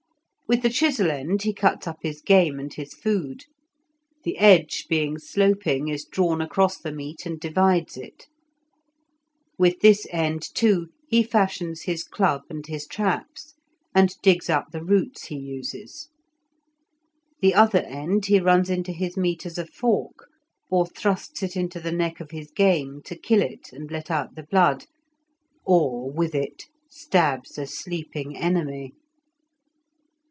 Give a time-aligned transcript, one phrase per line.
[0.47, 3.45] With the chisel end he cuts up his game and his food;
[4.25, 8.27] the edge, being sloping, is drawn across the meat and divides it.
[9.57, 13.53] With this end, too, he fashions his club and his traps,
[13.95, 16.09] and digs up the roots he uses.
[17.39, 20.27] The other end he runs into his meat as a fork,
[20.69, 24.35] or thrusts it into the neck of his game to kill it and let out
[24.35, 24.83] the blood,
[25.65, 28.91] or with it stabs a sleeping enemy.